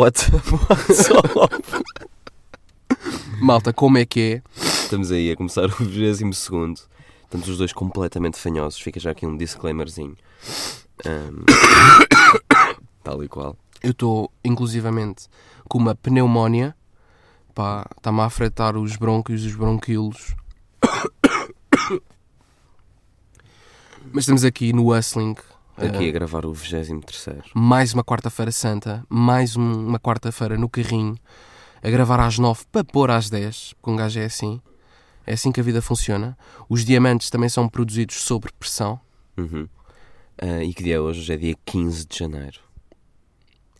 What? 0.00 0.16
What's 0.32 1.10
up? 1.10 1.28
Malta, 3.38 3.70
como 3.70 3.98
é 3.98 4.06
que 4.06 4.20
é? 4.20 4.42
Estamos 4.56 5.12
aí 5.12 5.30
a 5.30 5.36
começar 5.36 5.66
o 5.66 5.68
22 5.68 6.38
segundo. 6.38 6.80
Estamos 7.24 7.46
os 7.46 7.58
dois 7.58 7.70
completamente 7.74 8.38
fanhosos. 8.38 8.80
Fica 8.80 8.98
já 8.98 9.10
aqui 9.10 9.26
um 9.26 9.36
disclaimerzinho. 9.36 10.16
Ahm, 11.04 11.44
tal 13.04 13.22
e 13.22 13.28
qual. 13.28 13.58
Eu 13.82 13.90
estou, 13.90 14.32
inclusivamente, 14.42 15.26
com 15.68 15.76
uma 15.76 15.94
pneumonia. 15.94 16.74
Pá, 17.54 17.86
está-me 17.94 18.22
a 18.22 18.24
afetar 18.24 18.78
os 18.78 18.96
brônquios 18.96 19.44
e 19.44 19.48
os 19.48 19.54
bronquíolos. 19.54 20.34
Mas 24.10 24.22
estamos 24.22 24.44
aqui 24.44 24.72
no 24.72 24.96
Hustling. 24.96 25.36
Aqui 25.80 26.08
a 26.08 26.12
gravar 26.12 26.44
o 26.44 26.52
23. 26.52 27.42
mais 27.54 27.94
uma 27.94 28.04
quarta-feira 28.04 28.52
santa, 28.52 29.04
mais 29.08 29.56
um- 29.56 29.86
uma 29.88 29.98
quarta-feira 29.98 30.56
no 30.58 30.68
carrinho, 30.68 31.16
a 31.82 31.88
gravar 31.90 32.20
às 32.20 32.38
nove 32.38 32.64
para 32.70 32.84
pôr 32.84 33.10
às 33.10 33.30
dez, 33.30 33.72
porque 33.74 33.90
um 33.90 33.96
gajo 33.96 34.20
é 34.20 34.24
assim. 34.24 34.60
É 35.26 35.32
assim 35.34 35.50
que 35.52 35.60
a 35.60 35.62
vida 35.62 35.80
funciona. 35.80 36.36
Os 36.68 36.84
diamantes 36.84 37.30
também 37.30 37.48
são 37.48 37.68
produzidos 37.68 38.16
sob 38.16 38.48
pressão. 38.58 39.00
Uhum. 39.36 39.68
Ah, 40.40 40.62
e 40.64 40.72
que 40.74 40.82
dia 40.82 40.96
é 40.96 41.00
hoje? 41.00 41.20
Hoje 41.20 41.32
é 41.32 41.36
dia 41.36 41.54
15 41.64 42.06
de 42.06 42.18
janeiro. 42.18 42.58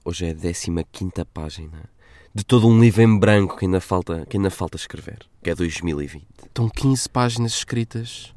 Hoje 0.05 0.27
é 0.27 0.31
a 0.31 0.35
15 0.35 1.25
página 1.35 1.91
de 2.35 2.45
todo 2.45 2.67
um 2.69 2.81
livro 2.81 3.03
em 3.03 3.19
branco 3.19 3.57
que 3.57 3.65
ainda 3.67 3.81
falta, 3.81 4.25
que 4.27 4.37
ainda 4.37 4.51
falta 4.51 4.77
escrever, 4.77 5.19
que 5.43 5.51
é 5.51 5.55
2020. 5.55 6.25
Estão 6.47 6.69
15 6.69 7.09
páginas 7.09 7.53
escritas. 7.53 8.33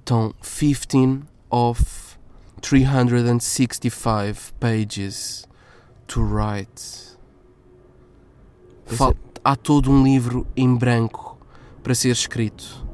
Estão 0.00 0.34
15 0.42 1.22
of 1.48 2.11
365 2.62 4.52
pages 4.58 5.46
to 6.06 6.22
write. 6.22 7.16
Fal- 8.86 9.14
Há 9.44 9.56
todo 9.56 9.90
um 9.90 10.04
livro 10.04 10.46
em 10.56 10.72
branco 10.76 11.36
para 11.82 11.94
ser 11.96 12.10
escrito. 12.10 12.86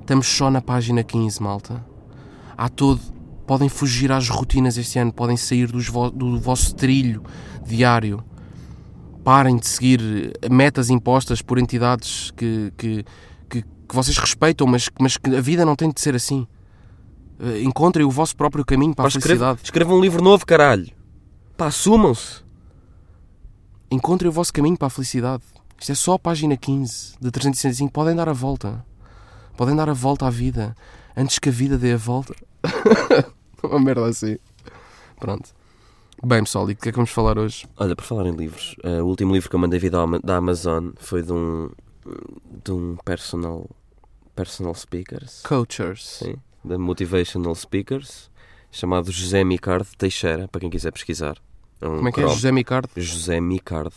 Estamos 0.00 0.26
só 0.26 0.50
na 0.50 0.62
página 0.62 1.04
15, 1.04 1.42
malta. 1.42 1.84
Há 2.56 2.68
todo. 2.70 3.00
Podem 3.46 3.68
fugir 3.68 4.10
às 4.10 4.30
rotinas 4.30 4.78
este 4.78 4.98
ano, 4.98 5.12
podem 5.12 5.36
sair 5.36 5.66
vo- 5.66 6.10
do 6.10 6.38
vosso 6.40 6.74
trilho 6.74 7.22
diário. 7.66 8.24
Parem 9.22 9.56
de 9.58 9.66
seguir 9.66 10.00
metas 10.50 10.88
impostas 10.88 11.42
por 11.42 11.58
entidades 11.58 12.30
que, 12.30 12.72
que, 12.78 13.04
que, 13.50 13.60
que 13.62 13.94
vocês 13.94 14.16
respeitam, 14.16 14.66
mas, 14.66 14.88
mas 14.98 15.18
que 15.18 15.36
a 15.36 15.40
vida 15.42 15.66
não 15.66 15.76
tem 15.76 15.90
de 15.90 16.00
ser 16.00 16.14
assim. 16.14 16.46
Eh, 17.40 17.62
Encontrem 17.62 18.04
o 18.06 18.10
vosso 18.10 18.36
próprio 18.36 18.64
caminho 18.64 18.94
para 18.94 19.04
a 19.04 19.10
Pá, 19.10 19.16
escreva, 19.18 19.26
felicidade. 19.46 19.60
escreva 19.64 19.94
um 19.94 20.00
livro 20.00 20.22
novo, 20.22 20.44
caralho. 20.46 20.90
Pá, 21.56 21.66
assumam-se. 21.66 22.42
Encontrem 23.90 24.28
o 24.28 24.32
vosso 24.32 24.52
caminho 24.52 24.76
para 24.76 24.86
a 24.86 24.90
felicidade. 24.90 25.42
Isto 25.78 25.92
é 25.92 25.94
só 25.94 26.12
a 26.14 26.18
página 26.18 26.56
15 26.56 27.14
de 27.20 27.30
365. 27.30 27.92
Podem 27.92 28.14
dar 28.14 28.28
a 28.28 28.32
volta. 28.32 28.84
Podem 29.56 29.76
dar 29.76 29.88
a 29.88 29.92
volta 29.92 30.26
à 30.26 30.30
vida 30.30 30.74
antes 31.16 31.38
que 31.38 31.48
a 31.48 31.52
vida 31.52 31.76
dê 31.78 31.92
a 31.92 31.96
volta. 31.96 32.34
Uma 33.62 33.78
merda 33.80 34.06
assim. 34.06 34.36
Pronto. 35.18 35.50
Bem, 36.24 36.42
pessoal, 36.42 36.70
e 36.70 36.74
do 36.74 36.80
que 36.80 36.88
é 36.88 36.92
que 36.92 36.96
vamos 36.96 37.10
falar 37.10 37.38
hoje? 37.38 37.66
Olha, 37.76 37.94
por 37.94 38.04
falar 38.04 38.26
em 38.26 38.34
livros, 38.34 38.74
eh, 38.82 39.02
o 39.02 39.06
último 39.06 39.32
livro 39.34 39.48
que 39.50 39.56
eu 39.56 39.60
mandei 39.60 39.78
vir 39.78 39.90
da 39.90 40.04
da 40.22 40.36
Amazon 40.36 40.90
foi 40.96 41.22
de 41.22 41.32
um, 41.32 41.70
de 42.64 42.72
um 42.72 42.96
personal, 43.04 43.68
personal 44.34 44.74
speakers, 44.74 45.42
Coachers. 45.42 46.02
sim, 46.22 46.36
da 46.64 46.78
Motivational 46.78 47.54
Speakers, 47.54 48.30
chamado 48.70 49.10
José 49.12 49.44
Micard 49.44 49.86
Teixeira, 49.96 50.48
para 50.48 50.60
quem 50.60 50.70
quiser 50.70 50.90
pesquisar. 50.92 51.36
É 51.80 51.86
um 51.88 51.96
Como 51.96 52.08
é 52.08 52.12
que 52.12 52.20
é? 52.20 52.22
cromo. 52.22 52.34
José 52.36 52.52
Micard 52.52 52.88
José 52.96 53.40
Micard. 53.40 53.94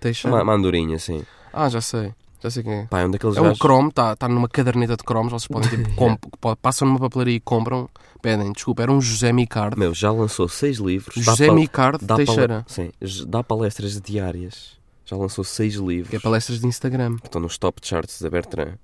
Teixeira? 0.00 0.36
Uma, 0.36 0.42
uma 0.42 0.52
andorinha, 0.54 0.98
sim. 0.98 1.24
Ah, 1.52 1.68
já 1.68 1.80
sei. 1.80 2.12
Já 2.40 2.50
sei 2.50 2.62
quem 2.62 2.72
é. 2.72 2.86
Pá, 2.86 3.00
é 3.00 3.06
um 3.06 3.10
daqueles 3.10 3.36
É 3.36 3.40
um 3.40 3.44
gajos... 3.44 3.58
Chrome, 3.58 3.88
está 3.88 4.14
tá 4.14 4.28
numa 4.28 4.48
caderneta 4.48 4.96
de 4.96 5.02
cromos, 5.02 5.32
vocês 5.32 5.48
podem 5.48 5.68
tipo, 5.70 5.92
comp- 5.96 6.24
passam 6.62 6.86
numa 6.86 7.00
papelaria 7.00 7.34
e 7.36 7.40
compram. 7.40 7.88
Pedem, 8.22 8.52
desculpa, 8.52 8.82
era 8.82 8.92
um 8.92 9.00
José 9.00 9.32
Micard. 9.32 9.78
Meu, 9.78 9.92
já 9.94 10.10
lançou 10.12 10.48
seis 10.48 10.78
livros. 10.78 11.14
José 11.24 11.46
pal- 11.46 11.54
Micard 11.56 11.98
dá 12.04 12.16
pal- 12.16 12.24
Teixeira. 12.26 12.64
Sim, 12.68 12.90
dá 13.26 13.42
palestras 13.44 14.00
diárias. 14.00 14.76
Já 15.04 15.16
lançou 15.16 15.42
seis 15.42 15.74
livros. 15.74 16.10
Que 16.10 16.16
é 16.16 16.20
palestras 16.20 16.60
de 16.60 16.66
Instagram. 16.66 17.16
estão 17.24 17.40
nos 17.40 17.56
top 17.58 17.80
charts 17.82 18.20
da 18.22 18.28
Bertrand. 18.30 18.74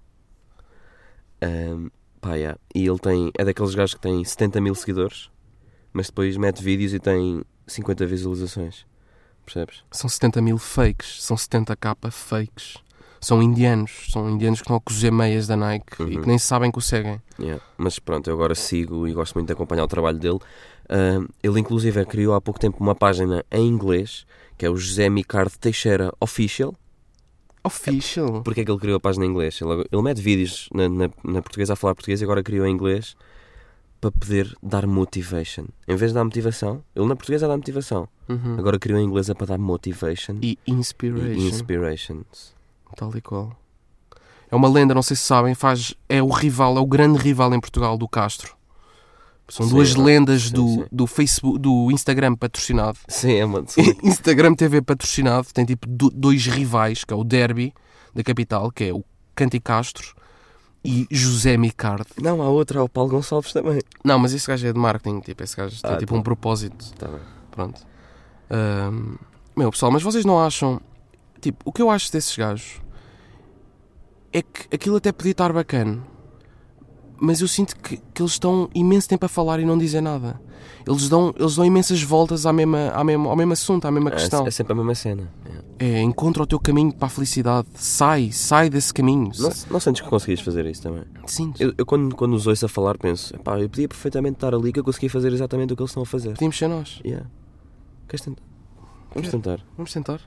Ahm, 1.42 1.88
pá, 2.24 2.34
yeah. 2.36 2.58
E 2.74 2.86
ele 2.86 2.98
tem. 2.98 3.30
É 3.38 3.44
daqueles 3.44 3.74
gajos 3.74 3.94
que 3.94 4.00
tem 4.00 4.24
70 4.24 4.60
mil 4.60 4.74
seguidores, 4.74 5.30
mas 5.92 6.06
depois 6.06 6.36
mete 6.36 6.62
vídeos 6.62 6.94
e 6.94 6.98
tem 6.98 7.42
50 7.66 8.06
visualizações. 8.06 8.86
Percebes? 9.44 9.84
São 9.92 10.08
70 10.08 10.40
mil 10.40 10.56
fakes, 10.58 11.22
são 11.22 11.36
70k 11.36 12.10
fakes. 12.10 12.78
São 13.20 13.42
indianos, 13.42 14.08
são 14.10 14.28
indianos 14.28 14.60
que 14.60 14.64
estão 14.64 14.76
a 14.76 14.80
cozer 14.80 15.10
meias 15.10 15.46
da 15.46 15.56
Nike 15.56 15.96
e 15.98 16.02
Uhum. 16.02 16.20
que 16.22 16.28
nem 16.28 16.38
sabem 16.38 16.70
que 16.70 16.76
o 16.76 16.80
seguem. 16.82 17.22
Yeah. 17.38 17.62
Mas 17.78 17.98
pronto, 17.98 18.28
eu 18.28 18.34
agora 18.34 18.54
sigo 18.54 19.06
e 19.08 19.12
gosto 19.14 19.34
muito 19.34 19.46
de 19.46 19.54
acompanhar 19.54 19.84
o 19.84 19.88
trabalho 19.88 20.18
dele. 20.18 20.38
Ahm, 20.90 21.26
ele, 21.42 21.58
inclusive, 21.58 22.04
criou 22.04 22.34
há 22.34 22.40
pouco 22.40 22.60
tempo 22.60 22.76
uma 22.80 22.94
página 22.94 23.42
em 23.50 23.66
inglês 23.66 24.26
que 24.58 24.66
é 24.66 24.70
o 24.70 24.76
José 24.76 25.08
Micard 25.08 25.58
Teixeira 25.58 26.12
Official. 26.20 26.74
Official. 27.64 28.42
Porquê 28.42 28.60
é 28.60 28.64
que 28.64 28.70
ele 28.70 28.78
criou 28.78 28.96
a 28.96 29.00
página 29.00 29.24
em 29.24 29.28
inglês? 29.30 29.58
Ele, 29.60 29.84
ele 29.90 30.02
mete 30.02 30.20
vídeos 30.20 30.68
na, 30.72 30.88
na, 30.88 31.10
na 31.24 31.42
portuguesa 31.42 31.72
a 31.72 31.76
falar 31.76 31.94
português 31.94 32.20
e 32.20 32.24
agora 32.24 32.42
criou 32.42 32.66
em 32.66 32.70
inglês 32.72 33.16
para 34.00 34.10
poder 34.12 34.54
dar 34.62 34.86
motivation. 34.86 35.64
Em 35.88 35.96
vez 35.96 36.10
de 36.10 36.14
dar 36.16 36.24
motivação, 36.24 36.84
ele 36.94 37.06
na 37.06 37.16
portuguesa 37.16 37.48
dá 37.48 37.56
motivação. 37.56 38.06
Uhum. 38.28 38.56
Agora 38.58 38.78
criou 38.78 39.00
em 39.00 39.04
inglês 39.04 39.30
é 39.30 39.34
para 39.34 39.46
dar 39.46 39.58
motivation 39.58 40.36
E 40.42 40.58
inspiration. 40.66 41.40
e 41.40 41.48
inspirations. 41.48 42.54
Tal 42.96 43.16
e 43.16 43.20
qual. 43.22 43.56
É 44.50 44.54
uma 44.54 44.68
lenda, 44.68 44.94
não 44.94 45.02
sei 45.02 45.16
se 45.16 45.22
sabem, 45.22 45.54
faz, 45.54 45.94
é 46.08 46.22
o 46.22 46.28
rival, 46.28 46.76
é 46.76 46.80
o 46.80 46.86
grande 46.86 47.18
rival 47.18 47.52
em 47.54 47.60
Portugal 47.60 47.96
do 47.96 48.06
Castro. 48.06 48.54
São 49.48 49.66
Sim, 49.66 49.72
duas 49.74 49.90
sim, 49.90 50.02
lendas 50.02 50.50
do, 50.50 50.66
sim. 50.68 50.84
do 50.90 51.06
Facebook, 51.06 51.58
do 51.58 51.90
Instagram 51.90 52.34
patrocinado. 52.34 52.98
Sim, 53.06 53.32
é 53.34 53.44
uma. 53.44 53.64
Instagram 54.02 54.54
TV 54.54 54.80
patrocinado 54.80 55.48
tem 55.52 55.64
tipo 55.66 55.86
do- 55.86 56.10
dois 56.10 56.46
rivais, 56.46 57.04
que 57.04 57.12
é 57.12 57.16
o 57.16 57.22
Derby 57.22 57.72
da 58.14 58.22
capital, 58.22 58.70
que 58.72 58.84
é 58.84 58.92
o 58.94 59.04
Canti 59.34 59.60
Castro 59.60 60.14
e 60.82 61.06
José 61.10 61.56
Micard. 61.58 62.06
Não, 62.20 62.40
há 62.40 62.48
outra, 62.48 62.80
há 62.80 62.84
o 62.84 62.88
Paulo 62.88 63.10
Gonçalves 63.10 63.52
também. 63.52 63.80
Não, 64.02 64.18
mas 64.18 64.32
esse 64.32 64.46
gajo 64.46 64.66
é 64.66 64.72
de 64.72 64.78
marketing, 64.78 65.20
tipo, 65.20 65.42
esse 65.42 65.56
gajo 65.56 65.80
tem 65.82 65.90
Ah, 65.92 65.96
tipo 65.98 66.14
tá. 66.14 66.18
um 66.18 66.22
propósito. 66.22 66.92
Tá 66.94 67.08
bem. 67.08 67.20
Pronto. 67.50 67.82
Ahm, 68.50 69.16
meu, 69.56 69.70
pessoal, 69.70 69.92
mas 69.92 70.02
vocês 70.02 70.24
não 70.24 70.42
acham. 70.42 70.80
Tipo, 71.40 71.58
o 71.68 71.72
que 71.72 71.82
eu 71.82 71.90
acho 71.90 72.10
desses 72.10 72.34
gajos 72.36 72.80
é 74.32 74.40
que 74.42 74.74
aquilo 74.74 74.96
até 74.96 75.12
podia 75.12 75.32
estar 75.32 75.52
bacana, 75.52 76.02
mas 77.24 77.40
eu 77.40 77.48
sinto 77.48 77.76
que, 77.76 77.96
que 78.12 78.22
eles 78.22 78.32
estão 78.32 78.68
imenso 78.74 79.08
tempo 79.08 79.24
a 79.24 79.28
falar 79.28 79.58
e 79.60 79.64
não 79.64 79.78
dizem 79.78 80.00
nada. 80.00 80.40
Eles 80.86 81.08
dão, 81.08 81.34
eles 81.38 81.56
dão 81.56 81.64
imensas 81.64 82.02
voltas 82.02 82.44
à 82.44 82.52
mesma, 82.52 82.90
à 82.90 83.02
mesma, 83.02 83.30
ao 83.30 83.36
mesmo 83.36 83.52
assunto, 83.54 83.86
à 83.86 83.90
mesma 83.90 84.10
questão. 84.10 84.44
É, 84.44 84.48
é 84.48 84.50
sempre 84.50 84.74
a 84.74 84.76
mesma 84.76 84.94
cena. 84.94 85.30
É. 85.78 85.86
É, 85.86 86.02
encontra 86.02 86.42
o 86.42 86.46
teu 86.46 86.60
caminho 86.60 86.92
para 86.92 87.06
a 87.06 87.08
felicidade. 87.08 87.66
Sai, 87.74 88.30
sai 88.30 88.68
desse 88.68 88.92
caminho. 88.92 89.30
Não, 89.38 89.50
não 89.70 89.80
sentes 89.80 90.02
que 90.02 90.08
conseguias 90.08 90.40
fazer 90.40 90.66
isso 90.66 90.82
também? 90.82 91.04
Sinto. 91.26 91.62
Eu, 91.62 91.72
eu 91.76 91.86
quando, 91.86 92.14
quando 92.14 92.34
os 92.34 92.46
ouço 92.46 92.66
a 92.66 92.68
falar 92.68 92.98
penso, 92.98 93.36
pá, 93.38 93.58
eu 93.58 93.68
podia 93.68 93.88
perfeitamente 93.88 94.36
estar 94.36 94.54
ali 94.54 94.72
que 94.72 94.80
eu 94.80 94.84
conseguia 94.84 95.08
fazer 95.08 95.32
exatamente 95.32 95.72
o 95.72 95.76
que 95.76 95.82
eles 95.82 95.90
estão 95.90 96.02
a 96.02 96.06
fazer. 96.06 96.30
Podíamos 96.30 96.58
ser 96.58 96.68
nós. 96.68 97.00
Yeah. 97.04 97.26
Queres 98.06 98.24
tentar? 98.24 98.42
Vamos 99.14 99.30
tentar. 99.30 99.60
Vamos 99.76 99.92
tentar. 99.92 100.20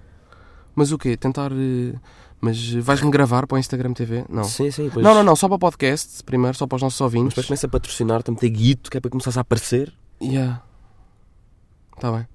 Mas 0.74 0.92
o 0.92 0.98
quê? 0.98 1.16
Tentar. 1.16 1.52
eh, 1.52 1.94
Mas 2.40 2.58
eh, 2.76 2.80
vais-me 2.82 3.10
gravar 3.10 3.48
para 3.48 3.56
o 3.56 3.60
Instagram 3.60 3.94
TV? 3.94 4.24
Não. 4.30 4.44
Sim, 4.44 4.70
sim. 4.72 4.86
Depois, 4.86 5.04
Não, 5.04 5.14
não, 5.14 5.24
não, 5.24 5.36
só 5.36 5.48
para 5.48 5.56
o 5.56 5.60
podcast, 5.60 6.24
primeiro, 6.24 6.56
só 6.58 6.68
para 6.68 6.76
os 6.76 6.82
nossos 6.82 7.02
ouvintes. 7.02 7.30
depois 7.30 7.48
começa 7.48 7.66
a 7.66 7.70
patrocinar-te, 7.70 8.30
a 8.30 8.34
meter 8.34 8.50
guito, 8.50 8.92
que 8.92 8.98
é 8.98 9.00
para 9.02 9.10
começares 9.10 9.38
a 9.38 9.42
aparecer. 9.42 9.94
Yeah. 10.22 10.62
Tá 12.00 12.12
bem. 12.12 12.28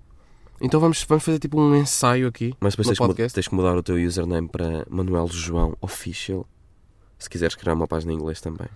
Então 0.61 0.79
vamos, 0.81 1.03
vamos 1.09 1.25
fazer 1.25 1.39
tipo 1.39 1.61
um 1.61 1.75
ensaio 1.75 2.27
aqui. 2.29 2.55
Mas 2.61 2.75
depois 2.75 2.87
No 2.89 2.93
tens 2.95 2.99
podcast? 3.07 3.35
tens 3.35 3.49
que 3.49 3.55
mudar 3.55 3.77
o 3.77 3.83
teu 3.83 3.97
username 3.97 4.49
para 4.49 4.85
Manuel 4.91 5.27
João 5.29 5.77
Official. 5.81 6.47
Se 7.19 7.29
quiseres 7.31 7.55
criar 7.55 7.75
uma 7.75 7.87
página 7.87 8.13
em 8.13 8.17
inglês 8.17 8.41
também. 8.41 8.69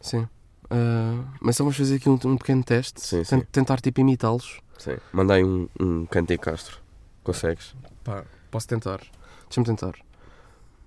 Sim. 0.00 0.26
Ah, 0.70 1.22
mas 1.40 1.56
então 1.56 1.64
vamos 1.66 1.76
fazer 1.76 1.96
aqui 1.96 2.08
um, 2.08 2.18
um 2.24 2.36
pequeno 2.36 2.62
teste. 2.64 3.00
Sim, 3.00 3.24
sim. 3.24 3.40
Tentar 3.52 3.80
tipo 3.80 4.00
imitá-los. 4.00 4.60
Sim. 4.78 4.96
Manda 5.12 5.34
aí 5.34 5.44
um, 5.44 5.68
um 5.80 6.06
Cante 6.06 6.36
Castro. 6.38 6.78
Consegues? 7.22 7.74
Pá, 8.04 8.24
posso 8.50 8.66
tentar. 8.68 9.00
Deixa-me 9.48 9.66
tentar. 9.66 9.92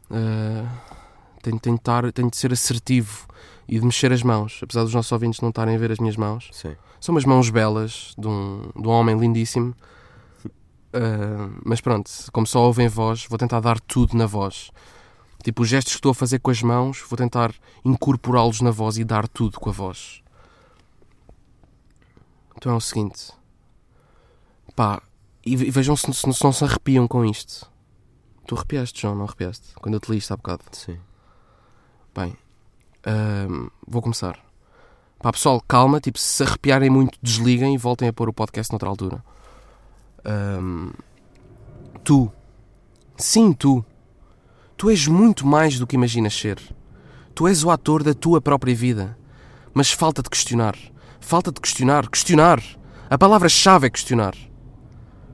Ah, 0.09 0.69
tenho, 1.41 1.55
de 1.55 1.61
tentar. 1.61 2.11
Tenho 2.11 2.29
de 2.29 2.37
ser 2.37 2.51
assertivo 2.53 3.27
e 3.67 3.79
de 3.79 3.85
mexer 3.85 4.11
as 4.11 4.23
mãos. 4.23 4.59
Apesar 4.63 4.83
dos 4.83 4.93
nossos 4.93 5.11
ouvintes 5.11 5.41
não 5.41 5.49
estarem 5.49 5.75
a 5.75 5.77
ver 5.77 5.91
as 5.91 5.99
minhas 5.99 6.17
mãos. 6.17 6.49
Sim. 6.51 6.75
São 6.99 7.13
umas 7.13 7.25
mãos 7.25 7.49
belas 7.49 8.13
de 8.17 8.27
um, 8.27 8.71
de 8.75 8.87
um 8.87 8.91
homem 8.91 9.17
lindíssimo. 9.17 9.75
Ah, 10.93 11.49
mas 11.65 11.81
pronto, 11.81 12.09
como 12.31 12.47
só 12.47 12.61
ouvem 12.61 12.87
voz, 12.87 13.25
vou 13.27 13.37
tentar 13.37 13.59
dar 13.59 13.79
tudo 13.79 14.15
na 14.17 14.25
voz. 14.25 14.71
Tipo, 15.43 15.61
os 15.61 15.69
gestos 15.69 15.93
que 15.93 15.97
estou 15.99 16.11
a 16.11 16.15
fazer 16.15 16.39
com 16.39 16.49
as 16.49 16.61
mãos, 16.63 17.03
vou 17.07 17.17
tentar 17.17 17.53
incorporá-los 17.83 18.61
na 18.61 18.71
voz 18.71 18.97
e 18.97 19.03
dar 19.03 19.27
tudo 19.27 19.59
com 19.59 19.69
a 19.69 19.73
voz. 19.73 20.21
Então 22.55 22.71
é 22.71 22.75
o 22.75 22.81
seguinte. 22.81 23.31
Pá, 24.75 25.01
E, 25.45 25.53
e 25.53 25.69
vejam 25.69 25.95
se, 25.95 26.11
se, 26.11 26.33
se 26.33 26.43
não 26.43 26.51
se 26.51 26.63
arrepiam 26.63 27.07
com 27.07 27.23
isto. 27.23 27.69
Tu 28.45 28.55
arrepiaste, 28.55 29.01
João, 29.01 29.15
não 29.15 29.25
arrepiaste? 29.25 29.73
Quando 29.75 29.95
eu 29.95 29.99
te 29.99 30.11
li 30.11 30.17
isto 30.17 30.31
há 30.31 30.37
bocado. 30.37 30.63
Sim. 30.71 30.99
Bem, 32.13 32.37
vou 33.87 34.01
começar. 34.01 34.39
Pá, 35.19 35.31
pessoal, 35.31 35.61
calma, 35.67 35.99
tipo, 35.99 36.19
se 36.19 36.43
arrepiarem 36.43 36.89
muito, 36.89 37.17
desliguem 37.21 37.73
e 37.73 37.77
voltem 37.77 38.07
a 38.07 38.13
pôr 38.13 38.29
o 38.29 38.33
podcast 38.33 38.71
noutra 38.71 38.87
altura. 38.87 39.23
Tu, 42.03 42.31
sim, 43.17 43.51
tu, 43.51 43.83
tu 44.77 44.89
és 44.91 45.07
muito 45.07 45.47
mais 45.47 45.79
do 45.79 45.87
que 45.87 45.95
imaginas 45.95 46.33
ser. 46.33 46.61
Tu 47.33 47.47
és 47.47 47.63
o 47.63 47.71
ator 47.71 48.03
da 48.03 48.13
tua 48.13 48.39
própria 48.39 48.75
vida. 48.75 49.17
Mas 49.73 49.91
falta 49.91 50.21
de 50.21 50.29
questionar. 50.29 50.77
Falta 51.19 51.51
de 51.51 51.59
questionar. 51.59 52.07
Questionar! 52.09 52.61
A 53.09 53.17
palavra-chave 53.17 53.87
é 53.87 53.89
questionar. 53.89 54.35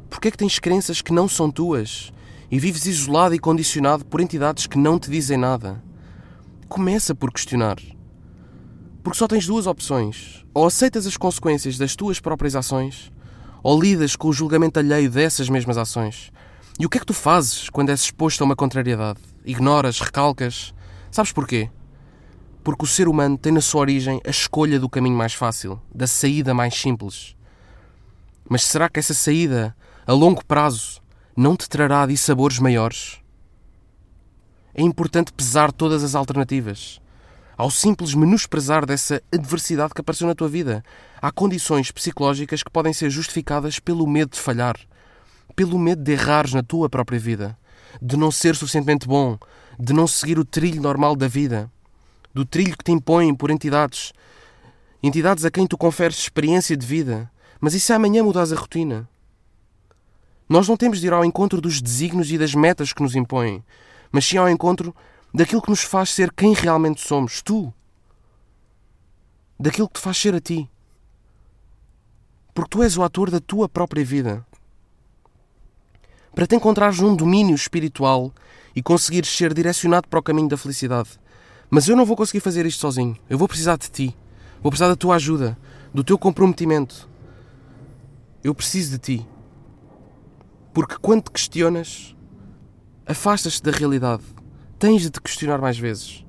Porquê 0.10 0.30
é 0.30 0.32
que 0.32 0.38
tens 0.38 0.60
crenças 0.60 1.02
que 1.02 1.14
não 1.14 1.28
são 1.28 1.52
tuas 1.52 2.12
e 2.52 2.60
vives 2.60 2.86
isolado 2.86 3.34
e 3.34 3.40
condicionado 3.40 4.06
por 4.06 4.20
entidades 4.20 4.68
que 4.68 4.78
não 4.78 5.00
te 5.00 5.10
dizem 5.10 5.38
nada? 5.38 5.82
Começa 6.68 7.16
por 7.16 7.32
questionar. 7.32 7.78
Porque 9.02 9.18
só 9.18 9.26
tens 9.26 9.48
duas 9.48 9.66
opções. 9.66 10.46
Ou 10.54 10.66
aceitas 10.66 11.08
as 11.08 11.16
consequências 11.16 11.78
das 11.78 11.96
tuas 11.96 12.20
próprias 12.20 12.56
ações, 12.56 13.10
ou 13.64 13.82
lidas 13.82 14.18
com 14.18 14.28
o 14.28 14.34
julgamento 14.34 14.80
alheio 14.80 15.10
dessas 15.10 15.48
mesmas 15.48 15.78
ações. 15.78 16.30
E 16.78 16.86
o 16.86 16.90
que 16.90 16.98
é 16.98 17.00
que 17.00 17.06
tu 17.06 17.14
fazes 17.14 17.70
quando 17.70 17.90
és 17.90 18.02
exposto 18.02 18.42
a 18.42 18.46
uma 18.46 18.56
contrariedade? 18.56 19.20
Ignoras, 19.46 20.02
recalcas? 20.02 20.74
Sabes 21.10 21.32
porquê? 21.32 21.70
Porque 22.64 22.84
o 22.84 22.88
ser 22.88 23.08
humano 23.08 23.38
tem 23.38 23.54
na 23.54 23.62
sua 23.62 23.82
origem 23.82 24.20
a 24.26 24.30
escolha 24.30 24.80
do 24.80 24.90
caminho 24.90 25.16
mais 25.16 25.34
fácil, 25.34 25.82
da 25.94 26.06
saída 26.06 26.54
mais 26.54 26.76
simples. 26.76 27.36
Mas 28.50 28.64
será 28.64 28.90
que 28.90 29.00
essa 29.00 29.14
saída, 29.14 29.76
a 30.06 30.12
longo 30.12 30.44
prazo, 30.46 31.02
não 31.42 31.58
te 31.58 31.68
trará 31.68 32.06
dissabores 32.06 32.60
maiores? 32.60 33.20
É 34.76 34.84
importante 34.84 35.34
pesar 35.34 35.72
todas 35.72 36.04
as 36.04 36.14
alternativas. 36.14 37.02
Ao 37.58 37.72
simples 37.72 38.14
menosprezar 38.14 38.86
dessa 38.86 39.24
adversidade 39.34 39.92
que 39.92 40.02
apareceu 40.02 40.28
na 40.28 40.36
tua 40.36 40.48
vida, 40.48 40.84
há 41.20 41.32
condições 41.32 41.90
psicológicas 41.90 42.62
que 42.62 42.70
podem 42.70 42.94
ser 42.94 43.10
justificadas 43.10 43.80
pelo 43.80 44.06
medo 44.06 44.34
de 44.34 44.40
falhar, 44.40 44.78
pelo 45.56 45.80
medo 45.80 46.04
de 46.04 46.12
errares 46.12 46.54
na 46.54 46.62
tua 46.62 46.88
própria 46.88 47.18
vida, 47.20 47.58
de 48.00 48.16
não 48.16 48.30
ser 48.30 48.56
suficientemente 48.56 49.08
bom, 49.08 49.36
de 49.80 49.94
não 49.94 50.06
seguir 50.06 50.38
o 50.38 50.46
trilho 50.46 50.80
normal 50.80 51.16
da 51.16 51.28
vida, 51.28 51.72
do 52.32 52.46
trilho 52.46 52.78
que 52.78 52.84
te 52.84 52.92
impõem 52.92 53.34
por 53.34 53.50
entidades, 53.50 54.14
entidades 55.02 55.44
a 55.44 55.50
quem 55.50 55.66
tu 55.66 55.76
conferes 55.76 56.20
experiência 56.20 56.78
de 56.78 56.86
vida, 56.86 57.32
mas 57.60 57.74
e 57.74 57.80
se 57.80 57.92
amanhã 57.92 58.22
mudares 58.24 58.54
a 58.54 58.56
rotina? 58.56 59.10
Nós 60.52 60.68
não 60.68 60.76
temos 60.76 61.00
de 61.00 61.08
ir 61.08 61.14
ao 61.14 61.24
encontro 61.24 61.62
dos 61.62 61.82
desígnios 61.82 62.30
e 62.30 62.38
das 62.38 62.54
metas 62.54 62.92
que 62.92 63.02
nos 63.02 63.16
impõem, 63.16 63.64
mas 64.12 64.26
sim 64.26 64.36
ao 64.36 64.50
encontro 64.50 64.94
daquilo 65.34 65.62
que 65.62 65.70
nos 65.70 65.82
faz 65.82 66.10
ser 66.10 66.30
quem 66.30 66.54
realmente 66.54 67.00
somos, 67.00 67.42
tu. 67.42 67.74
Daquilo 69.58 69.88
que 69.88 69.94
te 69.94 70.02
faz 70.02 70.18
ser 70.18 70.36
a 70.36 70.42
ti. 70.42 70.70
Porque 72.54 72.70
tu 72.70 72.84
és 72.84 72.98
o 72.98 73.04
ator 73.04 73.32
da 73.32 73.40
tua 73.40 73.70
própria 73.70 74.04
vida. 74.04 74.46
Para 76.36 76.46
te 76.46 76.54
encontrares 76.54 77.00
num 77.00 77.16
domínio 77.16 77.56
espiritual 77.56 78.30
e 78.76 78.84
conseguires 78.84 79.30
ser 79.30 79.54
direcionado 79.54 80.10
para 80.10 80.20
o 80.20 80.24
caminho 80.24 80.50
da 80.50 80.58
felicidade. 80.58 81.12
Mas 81.70 81.88
eu 81.88 81.96
não 81.96 82.06
vou 82.06 82.18
conseguir 82.18 82.42
fazer 82.42 82.66
isto 82.66 82.82
sozinho. 82.82 83.18
Eu 83.30 83.38
vou 83.38 83.48
precisar 83.48 83.78
de 83.78 83.90
ti. 83.90 84.14
Vou 84.62 84.70
precisar 84.70 84.90
da 84.90 84.98
tua 84.98 85.16
ajuda, 85.16 85.58
do 85.94 86.04
teu 86.04 86.18
comprometimento. 86.18 87.10
Eu 88.44 88.54
preciso 88.54 88.92
de 88.92 88.98
ti. 88.98 89.28
Porque 90.74 90.98
quando 91.02 91.24
te 91.24 91.32
questionas, 91.32 92.16
afastas-te 93.06 93.64
da 93.64 93.72
realidade. 93.72 94.24
Tens 94.80 95.02
de 95.02 95.10
te 95.10 95.22
questionar 95.22 95.60
mais 95.60 95.78
vezes. 95.78 96.26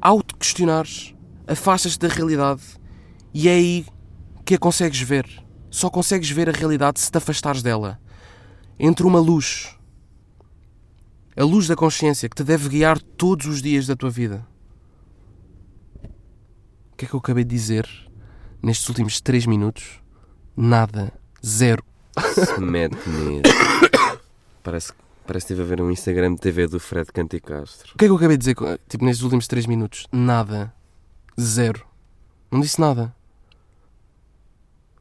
Ao 0.00 0.22
te 0.22 0.34
questionares, 0.34 1.14
afastas-te 1.46 1.98
da 1.98 2.08
realidade 2.08 2.62
e 3.34 3.48
é 3.48 3.52
aí 3.52 3.86
que 4.44 4.54
a 4.54 4.58
consegues 4.58 5.00
ver. 5.00 5.26
Só 5.70 5.88
consegues 5.88 6.30
ver 6.30 6.48
a 6.48 6.52
realidade 6.52 7.00
se 7.00 7.10
te 7.10 7.18
afastares 7.18 7.62
dela. 7.62 8.00
Entre 8.78 9.06
uma 9.06 9.20
luz, 9.20 9.76
a 11.36 11.44
luz 11.44 11.66
da 11.66 11.76
consciência 11.76 12.28
que 12.28 12.36
te 12.36 12.44
deve 12.44 12.68
guiar 12.68 13.00
todos 13.00 13.46
os 13.46 13.62
dias 13.62 13.86
da 13.86 13.96
tua 13.96 14.10
vida. 14.10 14.46
O 16.92 16.96
que 16.96 17.06
é 17.06 17.08
que 17.08 17.14
eu 17.14 17.20
acabei 17.20 17.44
de 17.44 17.50
dizer 17.50 17.88
nestes 18.62 18.88
últimos 18.88 19.20
3 19.20 19.46
minutos? 19.46 20.00
Nada. 20.56 21.12
Zero. 21.44 21.91
Se 22.18 22.60
mete 22.60 23.08
nisso. 23.08 23.42
Parece, 24.62 24.92
parece 25.26 25.46
que 25.46 25.52
estive 25.52 25.62
a 25.62 25.64
ver 25.64 25.82
um 25.82 25.90
Instagram 25.90 26.36
TV 26.36 26.66
do 26.66 26.78
Fred 26.78 27.10
Canticastro. 27.12 27.92
O 27.94 27.98
que 27.98 28.04
é 28.04 28.08
que 28.08 28.12
eu 28.12 28.16
acabei 28.16 28.36
de 28.36 28.40
dizer 28.40 28.56
tipo, 28.88 29.04
nestes 29.04 29.22
últimos 29.22 29.46
3 29.46 29.66
minutos? 29.66 30.06
Nada. 30.12 30.72
Zero. 31.40 31.84
Não 32.50 32.60
disse 32.60 32.80
nada. 32.80 33.14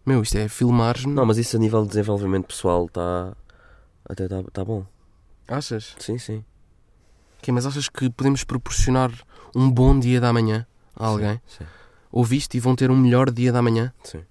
Meu, 0.05 0.21
isto 0.21 0.37
é 0.37 0.47
filmares-me. 0.47 1.13
Não, 1.13 1.25
mas 1.25 1.37
isso 1.37 1.55
a 1.55 1.59
nível 1.59 1.83
de 1.83 1.89
desenvolvimento 1.89 2.47
pessoal 2.47 2.85
está. 2.85 3.35
Até 4.09 4.23
está 4.23 4.41
tá 4.51 4.65
bom. 4.65 4.85
Achas? 5.47 5.95
Sim, 5.99 6.17
sim. 6.17 6.43
Mas 7.49 7.65
achas 7.65 7.89
que 7.89 8.09
podemos 8.09 8.43
proporcionar 8.43 9.11
um 9.55 9.69
bom 9.69 9.99
dia 9.99 10.21
da 10.21 10.31
manhã 10.31 10.65
a 10.95 11.07
alguém? 11.07 11.41
Sim. 11.47 11.65
Ouviste 12.11 12.57
e 12.57 12.59
vão 12.59 12.75
ter 12.75 12.89
um 12.91 12.95
melhor 12.95 13.31
dia 13.31 13.51
da 13.51 13.61
manhã? 13.61 13.93
sim. 14.03 14.23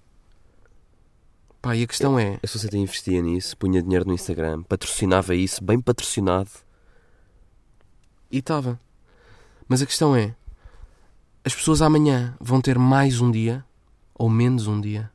Pá, 1.61 1.75
e 1.75 1.83
a 1.83 1.87
questão 1.87 2.17
é. 2.17 2.39
A 2.41 2.47
sociedade 2.47 2.81
investia 2.81 3.21
nisso, 3.21 3.55
punha 3.55 3.83
dinheiro 3.83 4.07
no 4.07 4.13
Instagram, 4.13 4.63
patrocinava 4.63 5.35
isso, 5.35 5.63
bem 5.63 5.79
patrocinado. 5.79 6.49
E 8.31 8.39
estava. 8.39 8.79
Mas 9.67 9.79
a 9.81 9.85
questão 9.85 10.15
é: 10.15 10.33
as 11.45 11.53
pessoas 11.53 11.83
amanhã 11.83 12.35
vão 12.39 12.59
ter 12.59 12.79
mais 12.79 13.21
um 13.21 13.29
dia 13.29 13.63
ou 14.15 14.27
menos 14.27 14.65
um 14.65 14.81
dia? 14.81 15.11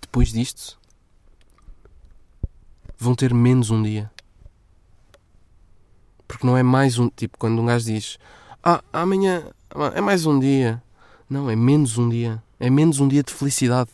Depois 0.00 0.32
disto, 0.32 0.78
vão 2.98 3.14
ter 3.14 3.34
menos 3.34 3.70
um 3.70 3.82
dia. 3.82 4.10
É 6.60 6.62
mais 6.62 6.98
um. 6.98 7.08
Tipo, 7.08 7.38
quando 7.38 7.58
um 7.58 7.64
gajo 7.64 7.86
diz: 7.86 8.18
Ah, 8.62 8.84
amanhã 8.92 9.44
é 9.94 10.00
mais 10.02 10.26
um 10.26 10.38
dia. 10.38 10.82
Não, 11.28 11.48
é 11.48 11.56
menos 11.56 11.96
um 11.96 12.06
dia. 12.06 12.42
É 12.58 12.68
menos 12.68 13.00
um 13.00 13.08
dia 13.08 13.22
de 13.22 13.32
felicidade. 13.32 13.88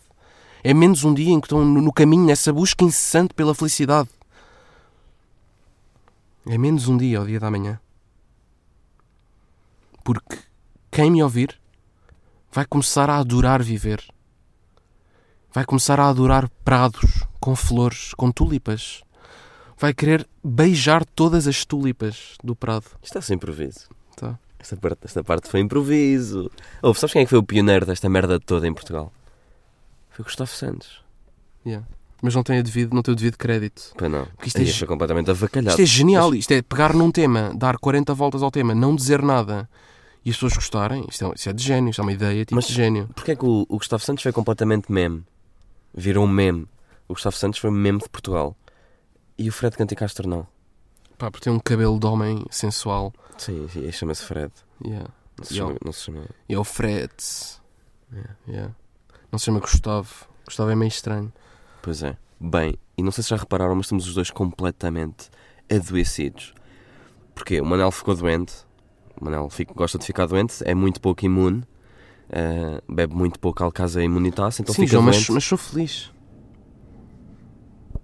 É 0.65 0.75
menos 0.75 1.05
um 1.05 1.15
dia 1.15 1.31
em 1.31 1.41
que 1.41 1.47
estão 1.47 1.65
no 1.65 1.93
caminho, 1.93 2.27
nessa 2.27 2.53
busca 2.53 2.83
incessante 2.83 3.33
pela 3.35 3.55
felicidade. 3.55 4.09
É 6.45 6.59
menos 6.59 6.89
um 6.89 6.97
dia 6.97 7.21
ao 7.21 7.27
dia 7.27 7.39
da 7.39 7.53
manhã. 7.53 7.79
Porque 10.03 10.37
quem 10.91 11.09
me 11.09 11.23
ouvir 11.23 11.57
vai 12.51 12.65
começar 12.65 13.09
a 13.09 13.19
adorar 13.19 13.63
viver. 13.63 14.05
Vai 15.53 15.65
começar 15.65 16.01
a 16.01 16.09
adorar 16.09 16.49
prados 16.65 17.23
com 17.39 17.55
flores, 17.55 18.13
com 18.15 18.33
tulipas. 18.33 19.05
Vai 19.79 19.93
querer 19.93 20.27
beijar 20.43 21.05
todas 21.05 21.47
as 21.47 21.65
tulipas 21.65 22.37
do 22.43 22.57
prado. 22.57 22.87
Isto 23.03 23.05
está 23.05 23.21
sem 23.21 23.37
improviso. 23.37 23.89
Tá. 24.17 24.39
Esta 24.59 24.77
parte, 24.77 24.99
esta 25.05 25.23
parte 25.23 25.49
foi 25.49 25.61
improviso. 25.61 26.51
Oh, 26.83 26.95
sabes 26.95 27.13
quem 27.13 27.23
é 27.23 27.25
que 27.25 27.31
foi 27.31 27.39
o 27.39 27.43
pioneiro 27.43 27.85
desta 27.85 28.09
merda 28.09 28.41
toda 28.41 28.67
em 28.67 28.73
Portugal? 28.73 29.13
Foi 30.11 30.23
o 30.23 30.25
Gustavo 30.25 30.51
Santos. 30.51 31.03
Yeah. 31.65 31.87
Mas 32.23 32.35
não 32.35 32.43
tem, 32.43 32.63
devido, 32.63 32.95
não 32.95 33.03
tem 33.03 33.13
o 33.13 33.17
devido 33.17 33.37
crédito. 33.37 33.93
Pois 33.97 34.11
não. 34.11 34.25
Porque 34.27 34.49
isto 34.49 34.61
é 34.61 34.67
foi 34.67 34.89
completamente 34.89 35.31
avacalhado. 35.31 35.71
Isto 35.71 35.83
é 35.83 35.87
genial. 35.87 36.35
Isto 36.35 36.53
é 36.53 36.63
pegar 36.63 36.95
num 36.95 37.11
tema, 37.11 37.53
dar 37.55 37.77
40 37.77 38.15
voltas 38.15 38.43
ao 38.43 38.51
tema, 38.51 38.75
não 38.75 38.97
dizer 38.97 39.23
nada 39.23 39.69
e 40.25 40.31
as 40.31 40.37
pessoas 40.37 40.55
gostarem. 40.55 41.05
Isto 41.09 41.27
é, 41.27 41.33
isto 41.35 41.51
é 41.51 41.53
de 41.53 41.63
gênio. 41.63 41.91
Isto 41.91 42.01
é 42.01 42.03
uma 42.05 42.13
ideia 42.13 42.45
tipo 42.45 42.57
Mas- 42.57 42.67
de 42.67 42.73
gênio. 42.73 43.09
Porquê 43.15 43.33
é 43.33 43.37
que 43.37 43.45
o, 43.45 43.67
o 43.69 43.77
Gustavo 43.77 44.03
Santos 44.03 44.23
foi 44.23 44.33
completamente 44.33 44.91
meme? 44.91 45.23
Virou 45.95 46.25
um 46.25 46.29
meme. 46.29 46.67
O 47.07 47.13
Gustavo 47.13 47.37
Santos 47.37 47.61
foi 47.61 47.71
meme 47.71 47.99
de 47.99 48.09
Portugal. 48.09 48.57
E 49.39 49.49
o 49.49 49.53
Fred 49.53 49.77
Canticastro 49.77 50.29
não. 50.29 50.47
Pá, 51.19 51.31
porque 51.31 51.45
tem 51.45 51.53
um 51.53 51.59
cabelo 51.59 51.99
de 51.99 52.07
homem 52.07 52.45
sensual. 52.51 53.13
Sim, 53.39 53.67
sim, 53.69 53.91
chama-se 53.93 54.23
Fred. 54.25 54.53
Yeah. 54.85 55.09
Não 55.39 55.45
se 55.45 55.53
E 55.55 55.57
chama. 55.57 55.77
Não 55.85 55.93
se 55.93 56.01
chama. 56.03 56.25
E 56.49 56.55
é 56.55 56.59
o 56.59 56.65
Fred. 56.65 57.13
Yeah. 58.49 58.75
Não 59.31 59.39
se 59.39 59.47
chama 59.47 59.61
Gustavo. 59.61 60.27
Gustavo 60.45 60.71
é 60.71 60.75
meio 60.75 60.89
estranho. 60.89 61.33
Pois 61.83 62.03
é. 62.03 62.17
Bem, 62.41 62.79
e 62.97 63.03
não 63.03 63.11
sei 63.11 63.25
se 63.25 63.31
já 63.31 63.37
repararam, 63.37 63.75
mas 63.75 63.87
estamos 63.87 64.07
os 64.07 64.15
dois 64.15 64.31
completamente 64.31 65.31
adoecidos. 65.71 66.55
Porquê? 67.35 67.61
O 67.61 67.65
Manel 67.67 67.91
ficou 67.91 68.15
doente. 68.15 68.55
O 69.21 69.25
Manel 69.25 69.49
fica- 69.51 69.73
gosta 69.75 69.99
de 69.99 70.05
ficar 70.07 70.27
doente, 70.27 70.63
é 70.65 70.75
muito 70.75 71.01
pouco 71.01 71.25
imune. 71.25 71.65
eh, 72.29 72.83
bebe 72.89 73.15
muito 73.15 73.39
pouco 73.39 73.63
alcasa 73.63 74.03
imunitas, 74.03 74.59
então 74.59 74.75
Sim, 74.75 74.83
fica 74.83 74.93
João, 74.95 75.05
mas, 75.05 75.17
doente. 75.17 75.33
mas 75.33 75.45
sou 75.45 75.57
feliz. 75.57 76.11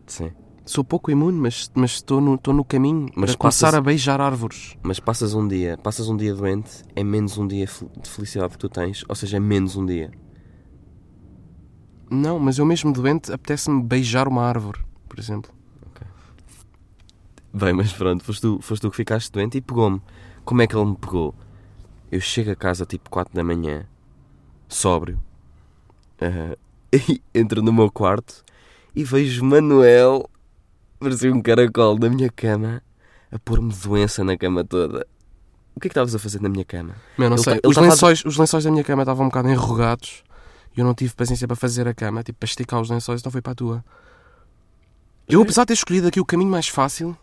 Sim. 0.07 0.31
Sou 0.65 0.85
pouco 0.85 1.11
imune, 1.11 1.39
mas 1.39 1.71
mas 1.75 1.93
estou 1.93 2.21
no, 2.21 2.37
estou 2.37 2.55
no 2.55 2.65
caminho 2.65 3.07
Mas 3.17 3.31
para 3.33 3.39
começar 3.39 3.67
passas- 3.67 3.79
a 3.79 3.81
beijar 3.83 4.21
árvores. 4.21 4.77
Mas 4.83 5.01
passas 5.01 5.35
um 5.35 5.47
dia, 5.47 5.77
passas 5.77 6.09
um 6.09 6.17
dia 6.17 6.35
doente, 6.35 6.83
é 6.95 7.03
menos 7.03 7.37
um 7.37 7.47
dia 7.47 7.67
de 7.67 8.09
felicidade 8.09 8.53
que 8.53 8.59
tu 8.59 8.69
tens, 8.69 9.05
ou 9.09 9.15
seja, 9.15 9.39
é 9.39 9.41
menos 9.41 9.77
um 9.77 9.85
dia. 9.85 10.11
Não, 12.11 12.39
mas 12.39 12.59
eu 12.59 12.67
mesmo 12.67 12.93
doente 12.93 13.33
apetece-me 13.33 13.83
beijar 13.83 14.29
uma 14.29 14.43
árvore, 14.43 14.81
por 15.09 15.19
exemplo. 15.19 15.51
Bem, 17.55 17.73
mas 17.73 17.93
pronto, 17.93 18.25
foste 18.25 18.41
tu, 18.43 18.59
foste 18.63 18.83
tu 18.83 18.91
que 18.91 18.97
ficaste 18.97 19.31
doente 19.31 19.59
e 19.59 19.61
pegou-me. 19.61 20.01
Como 20.45 20.63
é 20.63 20.67
que 20.67 20.75
ele 20.77 20.87
me 20.87 20.97
pegou? 20.97 21.35
Eu 22.11 22.21
chego 22.21 22.51
a 22.51 22.57
casa 22.57 22.87
tipo 22.87 23.11
4 23.11 23.35
da 23.35 23.43
manhã, 23.45 23.87
sóbrio, 24.69 25.19
ah, 26.21 26.57
e 27.09 27.21
entro 27.35 27.63
no 27.63 27.73
meu 27.73 27.91
quarto 27.91 28.45
e 28.95 29.05
vejo 29.05 29.45
Manuel, 29.45 30.29
parecia 31.03 31.33
um 31.33 31.43
caracol, 31.43 31.99
na 31.99 32.09
minha 32.09 32.31
cama, 32.31 32.83
a 33.31 33.39
pôr-me 33.39 33.73
doença 33.73 34.23
na 34.25 34.37
cama 34.37 34.65
toda. 34.65 35.07
O 35.75 35.81
que 35.81 35.87
é 35.87 35.89
que 35.89 35.93
estavas 35.93 36.15
a 36.15 36.19
fazer 36.19 36.41
na 36.41 36.49
minha 36.49 36.65
cama? 36.65 36.95
Meu, 37.19 37.29
não 37.31 37.37
Ele 37.37 37.45
sei. 37.45 37.61
tá- 37.61 37.69
os, 37.69 37.75
tá 37.75 37.81
a 37.81 37.85
lençóis, 37.85 38.25
os 38.25 38.37
lençóis 38.37 38.65
da 38.65 38.71
minha 38.71 38.85
cama 38.85 39.03
estavam 39.03 39.25
um 39.27 39.29
bocado 39.29 39.49
enrugados 39.49 40.23
e 40.77 40.81
eu 40.81 40.85
não 40.87 40.95
tive 40.95 41.15
paciência 41.15 41.47
para 41.47 41.57
fazer 41.57 41.87
a 41.89 41.95
cama, 41.95 42.23
tipo, 42.23 42.39
para 42.39 42.47
esticar 42.47 42.81
os 42.81 42.89
lençóis, 42.91 43.21
então 43.21 43.33
foi 43.33 43.41
para 43.43 43.53
a 43.53 43.55
tua. 43.55 43.85
Eu, 45.29 45.43
apesar 45.43 45.63
de 45.63 45.69
ter 45.69 45.75
escolhido 45.75 46.09
aqui 46.09 46.21
o 46.21 46.25
caminho 46.27 46.51
mais 46.51 46.69
fácil, 46.69 47.17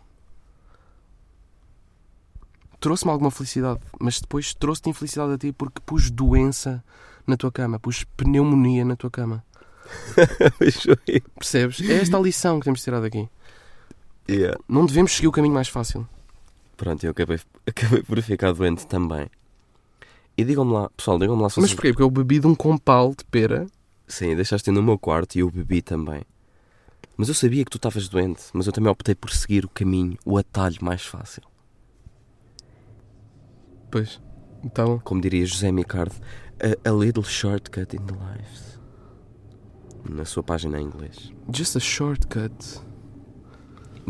trouxe-me 2.80 3.10
alguma 3.12 3.30
felicidade, 3.30 3.80
mas 4.00 4.20
depois 4.20 4.54
trouxe-te 4.54 4.90
infelicidade 4.90 5.32
a 5.34 5.38
ti 5.38 5.52
porque 5.52 5.80
pus 5.84 6.10
doença 6.10 6.82
na 7.26 7.36
tua 7.36 7.52
cama, 7.52 7.78
pus 7.78 8.04
pneumonia 8.16 8.84
na 8.84 8.96
tua 8.96 9.10
cama. 9.10 9.44
Percebes? 11.38 11.80
É 11.88 11.94
esta 12.00 12.16
a 12.16 12.20
lição 12.20 12.58
que 12.58 12.64
temos 12.64 12.80
de 12.80 12.84
tirar 12.84 13.00
daqui. 13.00 13.28
Yeah. 14.32 14.56
Não 14.68 14.86
devemos 14.86 15.12
seguir 15.12 15.26
o 15.28 15.32
caminho 15.32 15.54
mais 15.54 15.68
fácil. 15.68 16.06
Pronto, 16.76 17.02
eu 17.04 17.10
acabei, 17.10 17.38
acabei 17.66 18.02
por 18.02 18.20
ficar 18.22 18.52
doente 18.52 18.86
também. 18.86 19.26
E 20.36 20.44
digam-me 20.44 20.72
lá, 20.72 20.88
pessoal, 20.96 21.18
digam-me 21.18 21.42
lá 21.42 21.50
se 21.50 21.60
Mas 21.60 21.70
vocês- 21.70 21.74
porquê? 21.76 21.88
Porque 21.92 22.02
eu 22.02 22.10
bebi 22.10 22.38
de 22.38 22.46
um 22.46 22.54
compal 22.54 23.10
de 23.10 23.24
pera. 23.24 23.66
Sim, 24.06 24.34
deixaste 24.36 24.70
no 24.70 24.82
meu 24.82 24.98
quarto 24.98 25.36
e 25.36 25.40
eu 25.40 25.50
bebi 25.50 25.82
também. 25.82 26.22
Mas 27.16 27.28
eu 27.28 27.34
sabia 27.34 27.64
que 27.64 27.70
tu 27.70 27.76
estavas 27.76 28.08
doente, 28.08 28.44
mas 28.54 28.66
eu 28.66 28.72
também 28.72 28.90
optei 28.90 29.14
por 29.14 29.30
seguir 29.30 29.64
o 29.64 29.68
caminho, 29.68 30.16
o 30.24 30.38
atalho 30.38 30.76
mais 30.80 31.02
fácil. 31.04 31.42
Pois. 33.90 34.20
Então, 34.64 34.98
Como 35.00 35.20
diria 35.20 35.44
José 35.44 35.70
Micard, 35.72 36.14
a, 36.62 36.88
a 36.88 36.92
little 36.92 37.24
shortcut 37.24 37.94
in 37.96 38.00
the 38.06 38.14
lives. 38.14 38.78
Na 40.08 40.24
sua 40.24 40.42
página 40.42 40.80
em 40.80 40.84
inglês. 40.84 41.32
just 41.52 41.76
a 41.76 41.80
shortcut. 41.80 42.80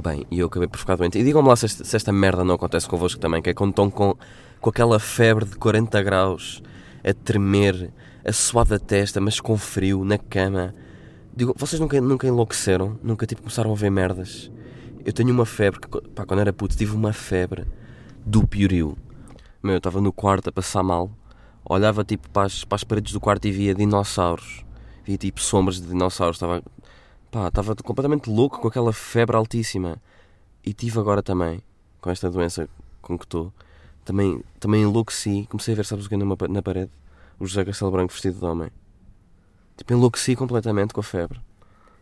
Bem, 0.03 0.27
e 0.31 0.39
eu 0.39 0.47
acabei 0.47 0.67
por 0.67 0.79
ficar 0.79 0.97
doente. 0.97 1.19
E 1.19 1.23
digam-me 1.23 1.47
lá 1.47 1.55
se 1.55 1.67
esta, 1.67 1.85
se 1.85 1.95
esta 1.95 2.11
merda 2.11 2.43
não 2.43 2.55
acontece 2.55 2.89
convosco 2.89 3.21
também, 3.21 3.43
que 3.43 3.51
é 3.51 3.55
quando 3.55 3.71
estão 3.71 3.91
com, 3.91 4.17
com 4.59 4.71
aquela 4.71 4.99
febre 4.99 5.45
de 5.45 5.57
40 5.57 6.03
graus, 6.03 6.63
a 7.05 7.13
tremer, 7.13 7.93
a 8.25 8.33
suar 8.33 8.65
da 8.65 8.79
testa, 8.79 9.21
mas 9.21 9.41
com 9.41 9.59
frio, 9.59 10.03
na 10.03 10.17
cama. 10.17 10.75
Digo, 11.37 11.55
vocês 11.55 11.79
nunca, 11.79 12.01
nunca 12.01 12.27
enlouqueceram? 12.27 12.99
Nunca 13.03 13.27
tipo, 13.27 13.43
começaram 13.43 13.71
a 13.73 13.75
ver 13.75 13.91
merdas? 13.91 14.51
Eu 15.05 15.13
tenho 15.13 15.31
uma 15.33 15.45
febre, 15.45 15.81
que, 15.81 15.89
pá, 15.89 16.25
quando 16.25 16.41
era 16.41 16.53
puto, 16.53 16.75
tive 16.75 16.95
uma 16.95 17.13
febre 17.13 17.67
do 18.25 18.47
pioril. 18.47 18.97
Meu, 19.63 19.75
eu 19.75 19.79
estava 19.79 20.01
no 20.01 20.15
quarto 20.15 20.49
a 20.49 20.53
passar 20.53 20.83
mal, 20.83 21.11
olhava 21.63 22.03
tipo 22.05 22.31
para 22.31 22.47
as, 22.47 22.65
para 22.65 22.77
as 22.77 22.85
paredes 22.85 23.13
do 23.13 23.21
quarto 23.21 23.47
e 23.47 23.53
via 23.53 23.75
dinossauros. 23.75 24.65
Via 25.05 25.19
tipo 25.19 25.43
sombras 25.43 25.79
de 25.79 25.89
dinossauros. 25.89 26.37
Estava 26.37 26.63
Pá, 27.31 27.47
estava 27.47 27.77
completamente 27.77 28.29
louco 28.29 28.61
com 28.61 28.69
aquela 28.69 28.93
febre 28.93 29.37
altíssima. 29.37 30.03
E 30.65 30.75
tive 30.75 30.99
agora 30.99 31.23
também, 31.23 31.63
com 32.01 32.11
esta 32.11 32.31
doença 32.31 32.69
com 33.01 33.17
que 33.17 33.25
estou, 33.25 33.53
também, 34.05 34.43
também 34.59 34.83
enlouqueci. 34.83 35.47
Comecei 35.49 35.75
a 35.75 35.77
ver, 35.77 35.87
sabes 35.87 36.07
o 36.07 36.09
que 36.09 36.15
é 36.15 36.19
numa 36.19 36.37
na 36.49 36.63
parede? 36.63 36.91
O 37.39 37.47
José 37.47 37.65
Castelo 37.65 37.93
Branco 37.93 38.13
vestido 38.13 38.39
de 38.39 38.45
homem. 38.45 38.71
Tipo, 39.77 39.93
enlouqueci 39.93 40.35
completamente 40.35 40.93
com 40.93 41.01
a 41.01 41.05
febre. 41.05 41.41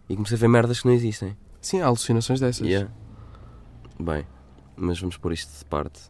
E 0.08 0.16
comecei 0.16 0.36
a 0.36 0.40
ver 0.40 0.48
merdas 0.48 0.80
que 0.80 0.86
não 0.86 0.94
existem. 0.94 1.36
Sim, 1.60 1.82
há 1.82 1.86
alucinações 1.86 2.40
dessas. 2.40 2.66
Yeah. 2.66 2.90
Bem, 4.00 4.26
mas 4.76 4.98
vamos 4.98 5.18
pôr 5.18 5.32
isto 5.32 5.58
de 5.58 5.64
parte. 5.66 6.00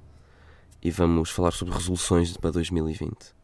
E 0.80 0.90
vamos 0.90 1.30
falar 1.30 1.50
sobre 1.50 1.74
resoluções 1.74 2.36
para 2.36 2.52
2020. 2.52 3.34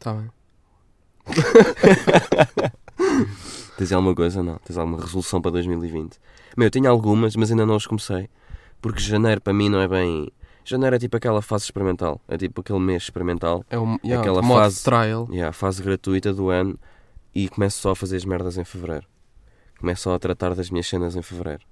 Tá 0.00 0.14
bem. 0.14 0.30
Tens 3.78 3.92
alguma 3.92 4.12
coisa? 4.14 4.42
Não. 4.42 4.56
Tens 4.58 4.76
alguma 4.76 5.00
resolução 5.00 5.40
para 5.40 5.52
2020? 5.52 6.18
Meu, 6.56 6.66
eu 6.66 6.70
tenho 6.70 6.90
algumas, 6.90 7.36
mas 7.36 7.50
ainda 7.50 7.64
não 7.64 7.76
as 7.76 7.86
comecei. 7.86 8.28
Porque 8.82 9.00
janeiro 9.00 9.40
para 9.40 9.52
mim 9.52 9.68
não 9.68 9.80
é 9.80 9.86
bem. 9.86 10.28
Janeiro 10.64 10.96
é 10.96 10.98
tipo 10.98 11.16
aquela 11.16 11.40
fase 11.40 11.64
experimental. 11.64 12.20
É 12.26 12.36
tipo 12.36 12.60
aquele 12.60 12.80
mês 12.80 13.04
experimental. 13.04 13.64
É 13.70 13.78
um, 13.78 13.96
yeah, 14.04 14.20
Aquela 14.20 14.42
fase- 14.42 14.82
trial. 14.82 15.28
Yeah, 15.30 15.50
a 15.50 15.52
fase 15.52 15.80
gratuita 15.82 16.32
do 16.34 16.50
ano. 16.50 16.78
E 17.34 17.48
começo 17.48 17.80
só 17.80 17.92
a 17.92 17.96
fazer 17.96 18.16
as 18.16 18.24
merdas 18.24 18.58
em 18.58 18.64
fevereiro. 18.64 19.06
Começo 19.78 20.02
só 20.02 20.14
a 20.14 20.18
tratar 20.18 20.54
das 20.56 20.70
minhas 20.70 20.88
cenas 20.88 21.14
em 21.14 21.22
fevereiro. 21.22 21.62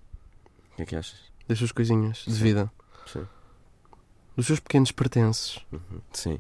O 0.73 0.77
que 0.77 0.83
é 0.83 0.87
que 0.87 0.95
achas? 0.97 1.19
Das 1.49 1.59
suas 1.59 1.73
coisinhas 1.73 2.23
de 2.25 2.33
vida. 2.35 2.71
Sim. 3.07 3.27
Dos 4.37 4.47
seus 4.47 4.61
pequenos 4.61 4.93
pertences. 4.93 5.59
Uhum, 5.73 6.01
Sim. 6.13 6.39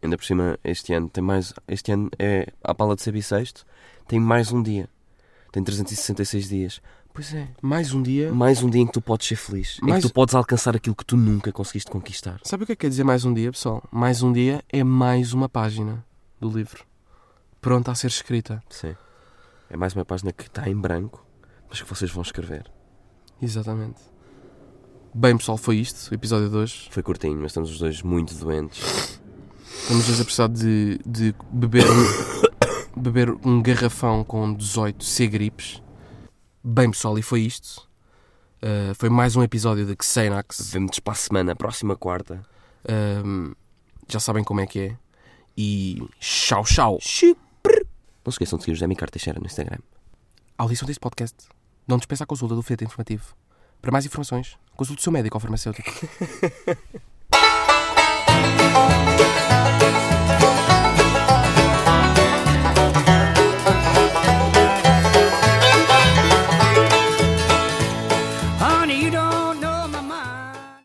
Ainda 0.00 0.16
por 0.16 0.24
cima, 0.24 0.56
este 0.62 0.92
ano 0.92 1.08
tem 1.08 1.24
mais. 1.24 1.52
Este 1.66 1.90
ano 1.90 2.08
é. 2.20 2.52
À 2.62 2.72
pala 2.72 2.94
de 2.94 3.02
ser 3.02 3.10
bissexto, 3.10 3.66
tem 4.06 4.20
mais 4.20 4.52
um 4.52 4.62
dia. 4.62 4.88
Tem 5.52 5.62
366 5.62 6.48
dias. 6.48 6.80
Pois 7.12 7.34
é. 7.34 7.48
Mais 7.62 7.92
um 7.92 8.02
dia. 8.02 8.32
Mais 8.32 8.62
um 8.62 8.70
dia 8.70 8.80
em 8.82 8.86
que 8.86 8.92
tu 8.92 9.00
podes 9.00 9.26
ser 9.26 9.36
feliz. 9.36 9.78
Em 9.82 9.86
Mais- 9.88 10.02
que 10.04 10.08
tu 10.10 10.14
podes 10.14 10.34
alcançar 10.34 10.76
aquilo 10.76 10.94
que 10.94 11.04
tu 11.04 11.16
nunca 11.16 11.50
conseguiste 11.50 11.90
conquistar. 11.90 12.38
Sabe 12.44 12.62
o 12.62 12.66
que 12.66 12.72
é 12.72 12.76
que 12.76 12.80
quer 12.82 12.88
dizer 12.90 13.04
mais 13.04 13.24
um 13.24 13.32
dia, 13.34 13.50
pessoal? 13.50 13.82
Mais 13.90 14.22
um 14.22 14.32
dia 14.32 14.62
é 14.68 14.84
mais 14.84 15.32
uma 15.32 15.48
página 15.48 16.04
do 16.40 16.48
livro. 16.48 16.84
Pronta 17.60 17.90
a 17.90 17.94
ser 17.94 18.06
escrita. 18.08 18.62
Sim. 18.70 18.94
É 19.70 19.76
mais 19.76 19.94
uma 19.94 20.04
página 20.04 20.32
que 20.32 20.44
está 20.44 20.68
em 20.68 20.76
branco, 20.76 21.26
mas 21.68 21.82
que 21.82 21.88
vocês 21.88 22.10
vão 22.10 22.22
escrever. 22.22 22.70
Exatamente. 23.42 24.00
Bem, 25.14 25.36
pessoal, 25.36 25.56
foi 25.58 25.76
isto. 25.78 26.10
O 26.10 26.14
episódio 26.14 26.48
de 26.48 26.56
hoje. 26.56 26.88
Foi 26.90 27.02
curtinho, 27.02 27.36
mas 27.40 27.50
estamos 27.50 27.70
os 27.70 27.78
dois 27.78 28.02
muito 28.02 28.34
doentes. 28.34 29.18
Estamos 29.82 30.08
hoje 30.08 30.20
a 30.20 30.24
precisar 30.24 30.48
de, 30.48 31.00
de 31.04 31.34
beber, 31.50 31.84
beber 32.96 33.30
um 33.44 33.62
garrafão 33.62 34.24
com 34.24 34.52
18 34.52 35.04
C-gripes. 35.04 35.82
Bem, 36.62 36.90
pessoal, 36.90 37.18
e 37.18 37.22
foi 37.22 37.40
isto. 37.40 37.88
Uh, 38.62 38.94
foi 38.94 39.08
mais 39.08 39.36
um 39.36 39.42
episódio 39.42 39.86
de 39.86 39.96
Xenax. 40.02 40.70
Vemo-nos 40.72 40.98
para 40.98 41.12
a 41.12 41.16
semana, 41.16 41.56
próxima 41.56 41.96
quarta. 41.96 42.42
Um, 43.24 43.52
já 44.08 44.18
sabem 44.20 44.42
como 44.42 44.60
é 44.60 44.66
que 44.66 44.80
é. 44.80 44.96
E 45.56 46.02
tchau, 46.18 46.64
tchau. 46.64 46.98
Não 48.24 48.32
se 48.32 48.36
esqueçam 48.36 48.58
de 48.58 48.64
seguir 48.64 48.72
o 48.72 48.76
José 48.76 48.86
Micar 48.86 49.10
Teixeira 49.10 49.38
no 49.38 49.46
Instagram. 49.46 49.78
A 50.56 50.62
audição 50.64 50.86
deste 50.86 51.00
podcast 51.00 51.36
não 51.86 51.96
dispensa 51.98 52.24
a 52.24 52.26
consulta 52.26 52.54
do 52.54 52.62
folheto 52.62 52.84
informativo. 52.84 53.34
Para 53.80 53.92
mais 53.92 54.04
informações, 54.04 54.56
consulte 54.76 55.00
o 55.00 55.02
seu 55.02 55.12
médico 55.12 55.36
ou 55.36 55.40
farmacêutico. 55.40 55.90